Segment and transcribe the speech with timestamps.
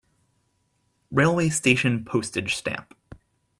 [1.11, 2.95] Railway station Postage stamp